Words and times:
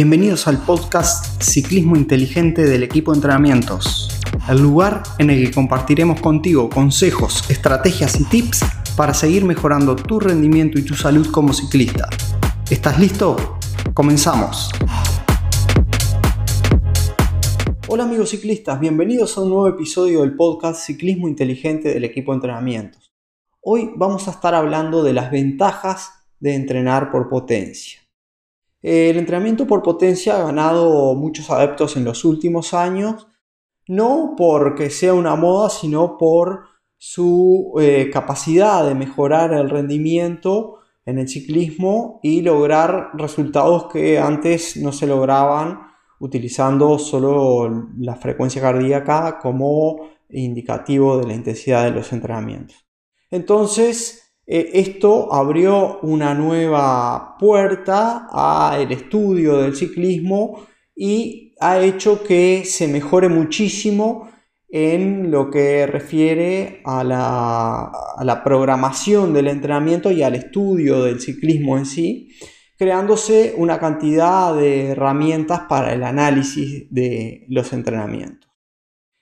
Bienvenidos 0.00 0.46
al 0.46 0.58
podcast 0.58 1.42
Ciclismo 1.42 1.96
Inteligente 1.96 2.62
del 2.62 2.84
equipo 2.84 3.10
de 3.10 3.16
entrenamientos, 3.16 4.08
el 4.48 4.62
lugar 4.62 5.02
en 5.18 5.28
el 5.28 5.44
que 5.44 5.52
compartiremos 5.52 6.20
contigo 6.20 6.70
consejos, 6.70 7.50
estrategias 7.50 8.20
y 8.20 8.24
tips 8.26 8.60
para 8.96 9.12
seguir 9.12 9.44
mejorando 9.44 9.96
tu 9.96 10.20
rendimiento 10.20 10.78
y 10.78 10.84
tu 10.84 10.94
salud 10.94 11.28
como 11.32 11.52
ciclista. 11.52 12.08
¿Estás 12.70 13.00
listo? 13.00 13.58
Comenzamos. 13.92 14.70
Hola 17.88 18.04
amigos 18.04 18.30
ciclistas, 18.30 18.78
bienvenidos 18.78 19.36
a 19.36 19.40
un 19.40 19.48
nuevo 19.48 19.66
episodio 19.66 20.20
del 20.20 20.36
podcast 20.36 20.80
Ciclismo 20.80 21.26
Inteligente 21.26 21.92
del 21.92 22.04
equipo 22.04 22.30
de 22.30 22.36
entrenamientos. 22.36 23.10
Hoy 23.60 23.90
vamos 23.96 24.28
a 24.28 24.30
estar 24.30 24.54
hablando 24.54 25.02
de 25.02 25.14
las 25.14 25.32
ventajas 25.32 26.12
de 26.38 26.54
entrenar 26.54 27.10
por 27.10 27.28
potencia. 27.28 28.07
El 28.80 29.16
entrenamiento 29.16 29.66
por 29.66 29.82
potencia 29.82 30.36
ha 30.36 30.44
ganado 30.44 31.14
muchos 31.14 31.50
adeptos 31.50 31.96
en 31.96 32.04
los 32.04 32.24
últimos 32.24 32.74
años, 32.74 33.26
no 33.88 34.34
porque 34.36 34.90
sea 34.90 35.14
una 35.14 35.34
moda, 35.34 35.70
sino 35.70 36.16
por 36.16 36.64
su 36.96 37.74
eh, 37.80 38.10
capacidad 38.12 38.86
de 38.86 38.94
mejorar 38.94 39.52
el 39.52 39.70
rendimiento 39.70 40.78
en 41.04 41.18
el 41.18 41.28
ciclismo 41.28 42.20
y 42.22 42.42
lograr 42.42 43.10
resultados 43.14 43.86
que 43.86 44.18
antes 44.18 44.76
no 44.76 44.92
se 44.92 45.06
lograban 45.06 45.80
utilizando 46.20 46.98
solo 46.98 47.88
la 47.98 48.16
frecuencia 48.16 48.60
cardíaca 48.60 49.38
como 49.38 50.10
indicativo 50.28 51.18
de 51.18 51.28
la 51.28 51.34
intensidad 51.34 51.84
de 51.84 51.92
los 51.92 52.12
entrenamientos. 52.12 52.86
Entonces, 53.30 54.27
eh, 54.50 54.70
esto 54.80 55.30
abrió 55.34 55.98
una 56.00 56.32
nueva 56.32 57.36
puerta 57.38 58.28
al 58.32 58.90
estudio 58.90 59.58
del 59.58 59.76
ciclismo 59.76 60.66
y 60.96 61.54
ha 61.60 61.80
hecho 61.80 62.24
que 62.24 62.62
se 62.64 62.88
mejore 62.88 63.28
muchísimo 63.28 64.30
en 64.70 65.30
lo 65.30 65.50
que 65.50 65.86
refiere 65.86 66.80
a 66.86 67.04
la, 67.04 68.42
programación 68.42 69.34
del 69.34 69.48
entrenamiento 69.48 70.10
y 70.10 70.22
al 70.22 70.34
estudio 70.34 71.02
del 71.02 71.20
ciclismo 71.20 71.76
en 71.76 71.84
sí, 71.84 72.30
creándose 72.78 73.54
una 73.58 73.78
cantidad 73.78 74.54
de 74.54 74.88
herramientas 74.92 75.62
para 75.68 75.92
el 75.92 76.02
análisis 76.02 76.86
de 76.90 77.44
los 77.50 77.70
entrenamientos. 77.74 78.50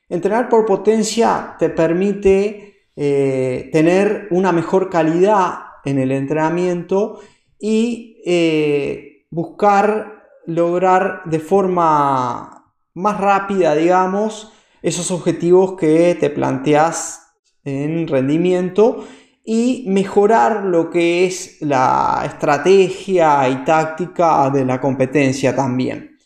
Entrenar 0.09 0.49
por 0.49 0.65
potencia 0.67 1.57
te 1.59 1.69
permite 1.69 2.76
eh, 2.97 3.69
tener 3.73 4.27
una 4.31 4.53
mejor 4.53 4.89
calidad 4.89 5.59
en 5.85 5.99
el 5.99 6.11
entrenamiento 6.13 7.21
y 7.59 8.23
eh, 8.25 9.27
buscar 9.31 10.25
lograr 10.47 11.23
de 11.27 11.39
forma 11.39 12.73
más 12.95 13.21
rápida, 13.21 13.75
digamos, 13.75 14.53
esos 14.83 15.11
objetivos 15.11 15.77
que 15.77 16.17
te 16.19 16.31
planteas 16.31 17.23
en 17.65 18.09
rendimiento 18.09 19.05
y 19.45 19.85
mejorar 19.89 20.65
lo 20.65 20.91
que 20.91 21.27
es 21.27 21.59
la 21.61 22.23
estrategia 22.25 23.49
y 23.49 23.65
táctica 23.65 24.51
de 24.51 24.65
la 24.65 24.81
competencia 24.81 25.55
también. 25.55 26.17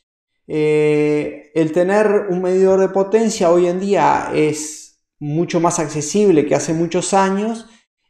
Eh, 0.46 1.50
el 1.54 1.72
tener 1.72 2.26
un 2.30 2.42
medidor 2.42 2.80
de 2.80 2.88
potencia 2.88 3.50
hoy 3.50 3.66
en 3.66 3.78
día 3.78 4.30
es 4.34 4.89
mucho 5.20 5.60
más 5.60 5.78
accesible 5.78 6.46
que 6.46 6.54
hace 6.54 6.72
muchos 6.72 7.14
años 7.14 7.66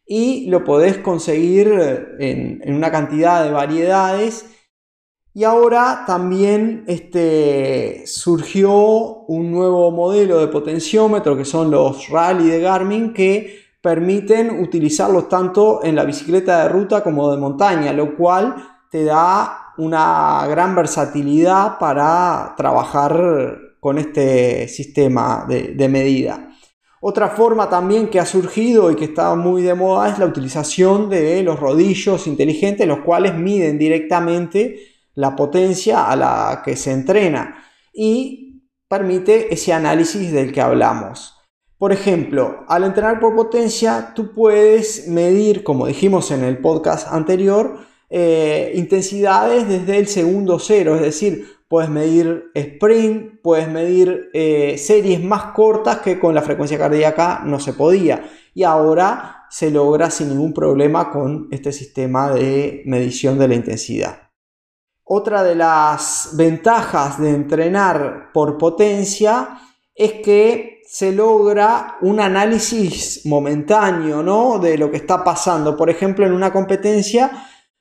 y 0.07 0.47
lo 0.47 0.65
podés 0.65 0.99
conseguir 0.99 1.69
en, 2.19 2.63
una 2.75 2.91
cantidad 2.91 3.45
de 3.45 3.51
variedades. 3.51 4.47
Y 5.33 5.45
ahora 5.45 6.05
también 6.07 6.85
este, 6.87 8.03
surgió 8.07 8.73
un 8.73 9.53
nuevo 9.53 9.91
modelo 9.91 10.41
de 10.41 10.49
potenciómetro 10.49 11.37
que 11.37 11.45
son 11.45 11.71
los 11.71 12.09
Rally 12.09 12.49
de 12.49 12.61
Garmin 12.61 13.13
que 13.13 13.61
permiten 13.81 14.61
utilizarlos 14.61 15.29
tanto 15.29 15.85
en 15.85 15.95
la 15.95 16.05
bicicleta 16.05 16.65
de 16.65 16.69
ruta 16.69 17.03
como 17.03 17.31
de 17.31 17.39
montaña, 17.39 17.93
lo 17.93 18.17
cual 18.17 18.57
te 18.91 19.05
da 19.05 19.73
una 19.79 20.45
gran 20.49 20.75
versatilidad 20.75 21.79
para 21.79 22.55
trabajar 22.57 23.59
con 23.79 23.99
este 23.99 24.69
sistema 24.69 25.47
de 25.49 25.89
medida. 25.89 26.50
Otra 27.03 27.31
forma 27.31 27.71
también 27.71 28.09
que 28.09 28.21
ha 28.21 28.27
surgido 28.27 28.91
y 28.91 28.95
que 28.95 29.07
está 29.07 29.35
muy 29.35 29.63
de 29.63 29.75
moda 29.75 30.11
es 30.11 30.19
la 30.19 30.27
utilización 30.27 31.09
de 31.09 31.43
los 31.43 31.59
rodillos 31.59 32.27
inteligentes, 32.27 32.87
los 32.87 33.01
cuales 33.01 33.35
miden 33.35 33.79
directamente 33.79 34.81
la 35.15 35.35
potencia 35.35 36.11
a 36.11 36.15
la 36.15 36.63
que 36.63 36.77
se 36.77 36.93
entrena 36.93 37.65
y 37.95 38.63
permite 38.87 39.53
ese 39.53 39.73
análisis 39.73 40.31
del 40.31 40.53
que 40.53 40.61
hablamos. 40.61 41.37
Por 41.79 41.93
ejemplo, 41.93 42.65
al 42.69 42.85
entrenar 42.85 43.19
por 43.19 43.35
potencia, 43.35 44.13
tú 44.15 44.35
puedes 44.35 45.09
medir, 45.09 45.65
como 45.65 45.87
dijimos 45.87 46.31
en 46.31 46.45
el 46.45 46.59
podcast 46.59 47.11
anterior, 47.11 47.79
eh, 48.11 48.73
intensidades 48.75 49.67
desde 49.67 49.97
el 49.97 50.07
segundo 50.07 50.59
cero, 50.59 50.97
es 50.97 51.01
decir, 51.01 51.47
puedes 51.71 51.89
medir 51.89 52.51
sprint, 52.53 53.41
puedes 53.43 53.69
medir 53.69 54.29
eh, 54.35 54.77
series 54.77 55.23
más 55.23 55.53
cortas 55.53 55.99
que 55.99 56.19
con 56.19 56.35
la 56.35 56.43
frecuencia 56.43 56.77
cardíaca 56.77 57.43
no 57.45 57.61
se 57.61 57.75
podía. 57.75 58.29
Y 58.53 58.65
ahora 58.65 59.47
se 59.51 59.71
logra 59.71 60.11
sin 60.11 60.31
ningún 60.31 60.53
problema 60.53 61.13
con 61.13 61.47
este 61.53 61.71
sistema 61.71 62.33
de 62.33 62.83
medición 62.87 63.39
de 63.39 63.47
la 63.47 63.55
intensidad. 63.55 64.31
Otra 65.05 65.45
de 65.45 65.55
las 65.55 66.31
ventajas 66.37 67.21
de 67.21 67.31
entrenar 67.31 68.31
por 68.35 68.59
potencia 68.59 69.61
es 69.95 70.15
que 70.25 70.81
se 70.89 71.13
logra 71.13 71.99
un 72.01 72.19
análisis 72.19 73.25
momentáneo 73.27 74.25
¿no? 74.25 74.59
de 74.59 74.77
lo 74.77 74.91
que 74.91 74.97
está 74.97 75.23
pasando. 75.23 75.77
Por 75.77 75.89
ejemplo, 75.89 76.27
en 76.27 76.33
una 76.33 76.53
competencia 76.53 77.31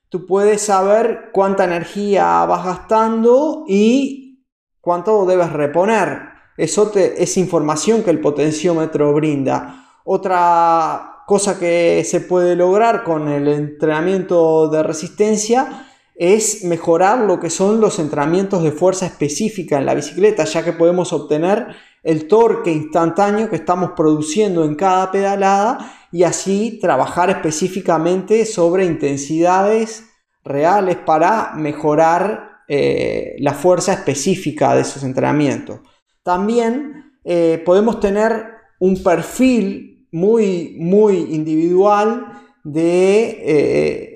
tú 0.09 0.25
puedes 0.25 0.61
saber 0.61 1.29
cuánta 1.31 1.63
energía 1.63 2.45
vas 2.45 2.65
gastando 2.65 3.63
y 3.67 4.43
cuánto 4.81 5.25
debes 5.25 5.53
reponer. 5.53 6.29
Eso 6.57 6.91
es 6.93 7.37
información 7.37 8.03
que 8.03 8.09
el 8.09 8.19
potenciómetro 8.19 9.13
brinda. 9.13 9.85
Otra 10.03 11.23
cosa 11.25 11.57
que 11.59 12.03
se 12.03 12.21
puede 12.21 12.55
lograr 12.55 13.03
con 13.03 13.29
el 13.29 13.47
entrenamiento 13.47 14.67
de 14.67 14.83
resistencia 14.83 15.85
es 16.15 16.65
mejorar 16.65 17.19
lo 17.19 17.39
que 17.39 17.49
son 17.49 17.79
los 17.79 17.97
entrenamientos 17.99 18.61
de 18.63 18.73
fuerza 18.73 19.05
específica 19.05 19.77
en 19.77 19.85
la 19.85 19.93
bicicleta, 19.93 20.43
ya 20.43 20.65
que 20.65 20.73
podemos 20.73 21.13
obtener 21.13 21.67
el 22.03 22.27
torque 22.27 22.71
instantáneo 22.71 23.49
que 23.49 23.55
estamos 23.55 23.91
produciendo 23.95 24.65
en 24.65 24.75
cada 24.75 25.11
pedalada 25.11 25.98
y 26.11 26.23
así 26.23 26.79
trabajar 26.81 27.29
específicamente 27.29 28.45
sobre 28.45 28.85
intensidades 28.85 30.05
reales 30.43 30.97
para 30.97 31.53
mejorar 31.55 32.49
eh, 32.67 33.35
la 33.39 33.53
fuerza 33.53 33.93
específica 33.93 34.75
de 34.75 34.81
esos 34.81 35.03
entrenamientos. 35.03 35.79
También 36.23 37.13
eh, 37.23 37.61
podemos 37.65 37.99
tener 37.99 38.45
un 38.79 39.01
perfil 39.03 40.07
muy, 40.11 40.75
muy 40.79 41.17
individual 41.33 42.25
de, 42.63 43.41
eh, 43.43 44.08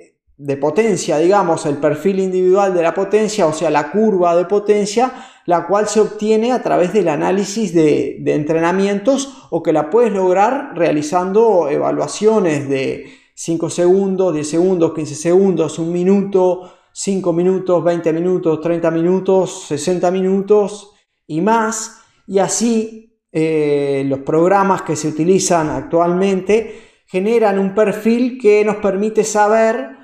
de 0.44 0.58
potencia, 0.58 1.20
digamos, 1.20 1.66
el 1.66 1.78
perfil 1.78 2.20
individual 2.20 2.74
de 2.74 2.82
la 2.82 2.94
potencia, 2.94 3.48
o 3.48 3.54
sea, 3.54 3.70
la 3.70 3.90
curva 3.92 4.36
de 4.36 4.44
potencia, 4.44 5.14
la 5.46 5.66
cual 5.66 5.88
se 5.88 6.02
obtiene 6.02 6.52
a 6.52 6.62
través 6.62 6.92
del 6.92 7.08
análisis 7.08 7.74
de, 7.74 8.22
entrenamientos 8.26 9.48
o 9.52 9.64
que 9.64 9.72
la 9.72 9.90
puedes 9.90 10.12
lograr 10.12 10.74
realizando 10.76 11.70
evaluaciones 11.70 12.68
de 12.68 13.06
5 13.36 13.70
segundos, 13.70 14.34
10 14.34 14.50
segundos, 14.50 14.94
15 14.94 15.16
segundos, 15.16 15.80
1 15.80 15.90
minuto, 15.90 16.74
5 16.92 17.32
minutos, 17.32 17.82
20 17.82 18.12
minutos, 18.12 18.60
30 18.60 18.92
minutos, 18.92 19.64
60 19.70 20.12
minutos 20.12 20.92
y 21.26 21.40
más. 21.40 22.02
Y 22.28 22.40
así 22.40 23.18
eh, 23.32 24.04
los 24.08 24.20
programas 24.20 24.82
que 24.82 24.98
se 24.98 25.08
utilizan 25.08 25.70
actualmente 25.70 26.82
generan 27.06 27.60
un 27.60 27.74
perfil 27.74 28.38
que 28.38 28.66
nos 28.66 28.76
permite 28.78 29.24
saber 29.24 30.03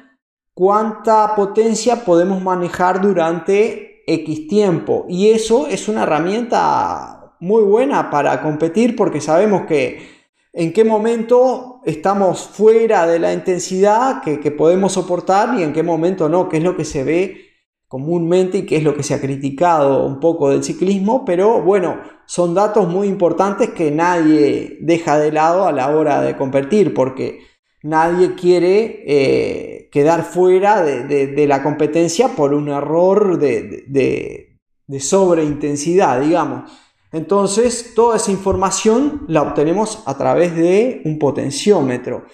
cuánta 0.60 1.36
potencia 1.38 2.04
podemos 2.04 2.44
manejar 2.44 3.00
durante 3.00 4.04
X 4.06 4.48
tiempo. 4.50 5.06
Y 5.08 5.30
eso 5.30 5.68
es 5.68 5.88
una 5.88 6.04
herramienta 6.04 7.34
muy 7.40 7.64
buena 7.64 8.10
para 8.10 8.42
competir 8.42 8.94
porque 8.98 9.22
sabemos 9.22 9.62
que 9.68 10.06
en 10.52 10.74
qué 10.74 10.84
momento 10.84 11.80
estamos 11.86 12.42
fuera 12.42 13.08
de 13.08 13.20
la 13.20 13.32
intensidad 13.32 14.22
que, 14.22 14.52
podemos 14.52 14.92
soportar 14.92 15.58
y 15.58 15.64
en 15.64 15.72
qué 15.72 15.82
momento 15.82 16.28
no, 16.28 16.50
que 16.50 16.58
es 16.58 16.64
lo 16.64 16.76
que 16.76 16.84
se 16.84 17.06
ve 17.06 17.38
comúnmente 17.88 18.58
y 18.58 18.66
que 18.66 18.76
es 18.76 18.84
lo 18.84 18.98
que 18.98 19.04
se 19.04 19.14
ha 19.14 19.22
criticado 19.22 20.06
un 20.06 20.20
poco 20.20 20.50
del 20.50 20.66
ciclismo, 20.66 21.24
pero 21.24 21.62
bueno, 21.62 22.02
son 22.26 22.54
datos 22.54 22.86
muy 22.90 23.08
importantes 23.08 23.70
que 23.70 23.92
nadie 23.92 24.78
deja 24.82 25.18
de 25.20 25.32
lado 25.32 25.68
a 25.68 25.72
la 25.72 25.96
hora 25.96 26.20
de 26.20 26.36
competir 26.36 26.94
porque 26.94 27.40
nadie 27.82 28.36
quiere... 28.36 29.04
Eh, 29.08 29.79
quedar 29.92 30.24
fuera 30.24 30.82
de, 30.82 31.46
la 31.48 31.64
competencia 31.64 32.30
por 32.30 32.54
un 32.54 32.70
error 32.70 33.38
de, 33.38 33.86
de 34.88 35.00
sobreintensidad, 35.00 36.22
digamos. 36.22 36.72
Entonces, 37.12 37.94
toda 37.96 38.18
esa 38.18 38.32
información 38.32 39.26
la 39.28 39.42
obtenemos 39.42 40.04
a 40.06 40.18
través 40.18 40.56
de 40.56 41.02
un 41.06 41.18
potenciómetro. 41.18 42.26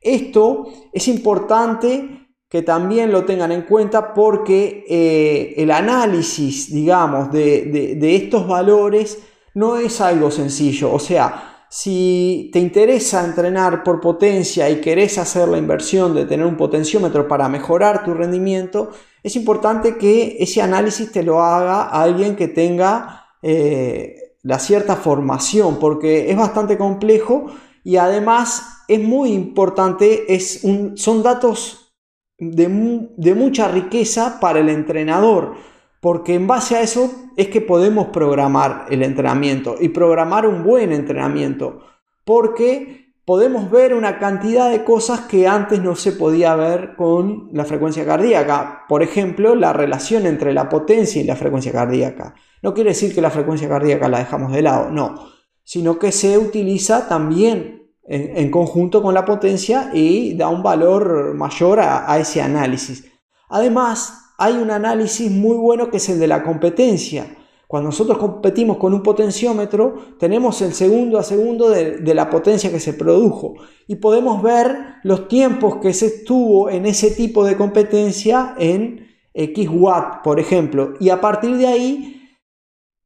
Esto 0.00 0.66
es 0.92 1.08
importante 1.08 2.22
que 2.52 2.60
también 2.60 3.12
lo 3.12 3.24
tengan 3.24 3.50
en 3.50 3.62
cuenta 3.62 4.12
porque 4.12 4.84
eh, 4.86 5.54
el 5.56 5.70
análisis, 5.70 6.70
digamos, 6.70 7.32
de, 7.32 7.96
de, 7.98 8.16
estos 8.16 8.46
valores 8.46 9.22
no 9.54 9.78
es 9.78 10.02
algo 10.02 10.30
sencillo. 10.30 10.92
O 10.92 10.98
sea, 10.98 11.51
si 11.74 12.50
te 12.52 12.58
interesa 12.58 13.24
entrenar 13.24 13.82
por 13.82 13.98
potencia 13.98 14.68
y 14.68 14.82
querés 14.82 15.16
hacer 15.16 15.48
la 15.48 15.56
inversión 15.56 16.14
de 16.14 16.26
tener 16.26 16.44
un 16.44 16.58
potenciómetro 16.58 17.26
para 17.26 17.48
mejorar 17.48 18.04
tu 18.04 18.12
rendimiento, 18.12 18.90
es 19.22 19.36
importante 19.36 19.96
que 19.96 20.36
ese 20.38 20.60
análisis 20.60 21.10
te 21.10 21.22
lo 21.22 21.42
haga 21.42 21.84
alguien 21.84 22.36
que 22.36 22.48
tenga 22.48 23.24
eh, 23.40 24.34
la 24.42 24.58
cierta 24.58 24.96
formación, 24.96 25.78
porque 25.78 26.30
es 26.30 26.36
bastante 26.36 26.76
complejo 26.76 27.46
y 27.82 27.96
además 27.96 28.84
es 28.86 29.00
muy 29.02 29.32
importante, 29.32 30.34
es 30.34 30.60
son 30.96 31.22
datos 31.22 31.94
de, 32.38 33.08
de 33.16 33.34
mucha 33.34 33.68
riqueza 33.68 34.40
para 34.40 34.60
el 34.60 34.68
entrenador, 34.68 35.54
porque 36.02 36.34
en 36.34 36.48
base 36.48 36.74
a 36.74 36.80
eso 36.80 37.12
es 37.36 37.46
que 37.46 37.60
podemos 37.60 38.08
programar 38.08 38.86
el 38.90 39.04
entrenamiento 39.04 39.76
y 39.80 39.90
programar 39.90 40.48
un 40.48 40.64
buen 40.64 40.90
entrenamiento, 40.92 41.78
porque 42.24 43.14
podemos 43.24 43.70
ver 43.70 43.94
una 43.94 44.18
cantidad 44.18 44.68
de 44.68 44.82
cosas 44.82 45.20
que 45.20 45.46
antes 45.46 45.80
no 45.80 45.94
se 45.94 46.10
podía 46.10 46.56
ver 46.56 46.96
con 46.96 47.50
la 47.52 47.64
frecuencia 47.64 48.04
cardíaca. 48.04 48.84
Por 48.88 49.04
ejemplo, 49.04 49.54
la 49.54 49.72
relación 49.72 50.26
entre 50.26 50.52
la 50.52 50.68
potencia 50.68 51.22
y 51.22 51.24
la 51.24 51.36
frecuencia 51.36 51.70
cardíaca. 51.70 52.34
No 52.62 52.74
quiere 52.74 52.90
decir 52.90 53.14
que 53.14 53.22
la 53.22 53.30
frecuencia 53.30 53.68
cardíaca 53.68 54.08
la 54.08 54.18
dejamos 54.18 54.50
de 54.50 54.62
lado, 54.62 54.90
no, 54.90 55.28
sino 55.62 56.00
que 56.00 56.10
se 56.10 56.36
utiliza 56.36 57.06
también 57.08 57.92
en, 58.02 58.50
conjunto 58.50 59.04
con 59.04 59.14
la 59.14 59.24
potencia 59.24 59.90
y 59.94 60.34
da 60.36 60.48
un 60.48 60.64
valor 60.64 61.34
mayor 61.34 61.78
a, 61.78 62.18
ese 62.18 62.42
análisis. 62.42 63.06
Además, 63.48 64.31
hay 64.42 64.54
un 64.54 64.72
análisis 64.72 65.30
muy 65.30 65.56
bueno 65.56 65.88
que 65.88 65.98
es 65.98 66.08
el 66.08 66.18
de 66.18 66.26
la 66.26 66.42
competencia. 66.42 67.36
Cuando 67.68 67.90
nosotros 67.90 68.18
competimos 68.18 68.76
con 68.76 68.92
un 68.92 69.00
potenciómetro, 69.00 70.16
tenemos 70.18 70.60
el 70.62 70.74
segundo 70.74 71.16
a 71.16 71.22
segundo 71.22 71.70
de, 71.70 72.12
la 72.12 72.28
potencia 72.28 72.72
que 72.72 72.80
se 72.80 72.92
produjo 72.92 73.54
y 73.86 73.94
podemos 73.96 74.42
ver 74.42 74.96
los 75.04 75.28
tiempos 75.28 75.76
que 75.76 75.94
se 75.94 76.06
estuvo 76.06 76.68
en 76.68 76.86
ese 76.86 77.12
tipo 77.12 77.44
de 77.44 77.56
competencia 77.56 78.56
en 78.58 79.06
X 79.32 79.68
watt, 79.72 80.24
por 80.24 80.40
ejemplo. 80.40 80.94
Y 80.98 81.10
a 81.10 81.20
partir 81.20 81.56
de 81.56 81.68
ahí 81.68 82.36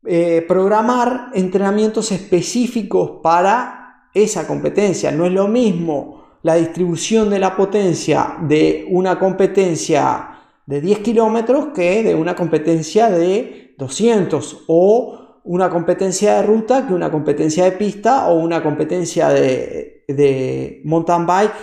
eh, 0.06 0.42
programar 0.48 1.32
entrenamientos 1.34 2.12
específicos 2.12 3.20
para 3.22 4.08
esa 4.14 4.46
competencia. 4.46 5.12
No 5.12 5.26
es 5.26 5.32
lo 5.32 5.48
mismo 5.48 6.24
la 6.42 6.54
distribución 6.54 7.28
de 7.28 7.40
la 7.40 7.54
potencia 7.54 8.38
de 8.40 8.86
una 8.88 9.18
competencia 9.18 10.30
de 10.66 10.80
10 10.80 10.98
kilómetros 10.98 11.68
que 11.74 12.02
de 12.02 12.14
una 12.14 12.34
competencia 12.34 13.08
de 13.08 13.74
200 13.78 14.64
o 14.66 15.40
una 15.44 15.70
competencia 15.70 16.36
de 16.36 16.42
ruta 16.42 16.86
que 16.86 16.92
una 16.92 17.10
competencia 17.10 17.64
de 17.64 17.72
pista 17.72 18.28
o 18.28 18.34
una 18.40 18.62
competencia 18.62 19.28
de, 19.28 20.04
de 20.08 20.82
mountain 20.84 21.24
bike 21.24 21.54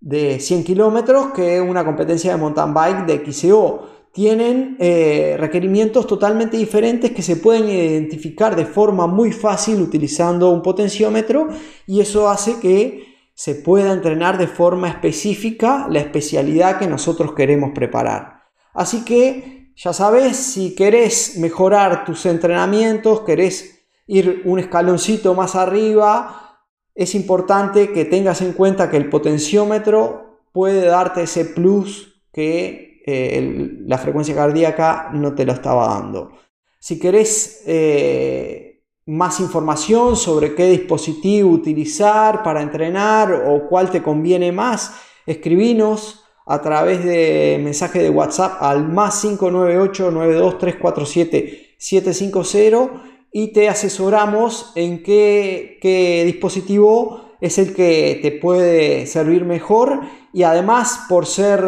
de 0.00 0.40
100 0.40 0.64
kilómetros 0.64 1.28
que 1.28 1.60
una 1.60 1.84
competencia 1.84 2.32
de 2.32 2.38
mountain 2.38 2.74
bike 2.74 3.06
de 3.06 3.32
XCO 3.32 3.88
tienen 4.12 4.76
eh, 4.80 5.36
requerimientos 5.38 6.06
totalmente 6.06 6.56
diferentes 6.56 7.12
que 7.12 7.22
se 7.22 7.36
pueden 7.36 7.68
identificar 7.68 8.56
de 8.56 8.64
forma 8.64 9.06
muy 9.06 9.30
fácil 9.30 9.80
utilizando 9.82 10.50
un 10.50 10.62
potenciómetro 10.62 11.48
y 11.86 12.00
eso 12.00 12.28
hace 12.28 12.58
que 12.58 13.15
se 13.36 13.54
pueda 13.54 13.92
entrenar 13.92 14.38
de 14.38 14.46
forma 14.46 14.88
específica 14.88 15.86
la 15.90 16.00
especialidad 16.00 16.78
que 16.78 16.86
nosotros 16.86 17.34
queremos 17.34 17.72
preparar. 17.74 18.44
Así 18.72 19.04
que 19.04 19.72
ya 19.76 19.92
sabes, 19.92 20.38
si 20.38 20.74
querés 20.74 21.36
mejorar 21.36 22.06
tus 22.06 22.24
entrenamientos, 22.24 23.20
querés 23.20 23.84
ir 24.06 24.40
un 24.46 24.58
escaloncito 24.58 25.34
más 25.34 25.54
arriba, 25.54 26.62
es 26.94 27.14
importante 27.14 27.92
que 27.92 28.06
tengas 28.06 28.40
en 28.40 28.54
cuenta 28.54 28.90
que 28.90 28.96
el 28.96 29.10
potenciómetro 29.10 30.40
puede 30.52 30.86
darte 30.86 31.24
ese 31.24 31.44
plus 31.44 32.22
que 32.32 33.02
eh, 33.04 33.76
la 33.86 33.98
frecuencia 33.98 34.34
cardíaca 34.34 35.10
no 35.12 35.34
te 35.34 35.44
lo 35.44 35.52
estaba 35.52 35.88
dando. 35.88 36.32
Si 36.78 36.98
querés 36.98 37.64
eh, 37.66 38.65
más 39.06 39.40
información 39.40 40.16
sobre 40.16 40.54
qué 40.54 40.68
dispositivo 40.68 41.50
utilizar 41.50 42.42
para 42.42 42.60
entrenar 42.60 43.32
o 43.32 43.68
cuál 43.68 43.90
te 43.90 44.02
conviene 44.02 44.52
más, 44.52 44.94
escribinos 45.26 46.24
a 46.44 46.60
través 46.60 47.04
de 47.04 47.60
mensaje 47.62 48.00
de 48.00 48.10
WhatsApp 48.10 48.62
al 48.62 48.88
más 48.88 49.20
598 49.20 50.10
92347 50.10 51.74
750 51.78 53.02
y 53.32 53.52
te 53.52 53.68
asesoramos 53.68 54.72
en 54.74 55.02
qué, 55.02 55.78
qué 55.80 56.22
dispositivo 56.24 57.26
es 57.40 57.58
el 57.58 57.74
que 57.74 58.18
te 58.22 58.32
puede 58.32 59.06
servir 59.06 59.44
mejor. 59.44 60.00
Y 60.32 60.42
además 60.42 61.00
por 61.08 61.26
ser 61.26 61.62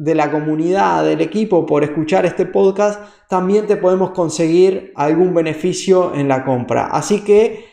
de 0.00 0.14
la 0.14 0.30
comunidad, 0.30 1.04
del 1.04 1.20
equipo, 1.20 1.66
por 1.66 1.84
escuchar 1.84 2.24
este 2.24 2.46
podcast, 2.46 2.98
también 3.28 3.66
te 3.66 3.76
podemos 3.76 4.12
conseguir 4.12 4.94
algún 4.96 5.34
beneficio 5.34 6.14
en 6.14 6.26
la 6.26 6.42
compra. 6.42 6.86
Así 6.86 7.20
que 7.20 7.66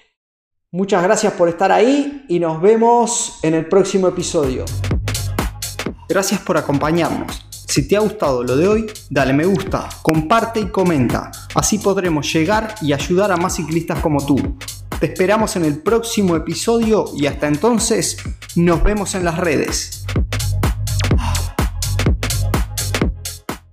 muchas 0.69 1.01
gracias 1.03 1.31
por 1.33 1.47
estar 1.47 1.71
ahí 1.71 2.25
y 2.27 2.39
nos 2.39 2.61
vemos 2.61 3.39
en 3.43 3.53
el 3.53 3.65
próximo 3.69 4.09
episodio. 4.09 4.65
Gracias 6.09 6.41
por 6.41 6.57
acompañarnos. 6.57 7.45
Si 7.49 7.87
te 7.87 7.95
ha 7.95 8.01
gustado 8.01 8.43
lo 8.43 8.57
de 8.57 8.67
hoy, 8.67 8.91
dale 9.09 9.31
me 9.31 9.45
gusta, 9.45 9.87
comparte 10.01 10.59
y 10.59 10.65
comenta. 10.65 11.31
Así 11.55 11.79
podremos 11.79 12.31
llegar 12.33 12.75
y 12.81 12.91
ayudar 12.91 13.31
a 13.31 13.37
más 13.37 13.55
ciclistas 13.55 13.99
como 14.01 14.25
tú. 14.25 14.57
Te 14.99 15.05
esperamos 15.05 15.55
en 15.55 15.63
el 15.63 15.81
próximo 15.81 16.35
episodio 16.35 17.05
y 17.15 17.27
hasta 17.27 17.47
entonces 17.47 18.17
nos 18.57 18.83
vemos 18.83 19.15
en 19.15 19.23
las 19.23 19.37
redes. 19.37 20.05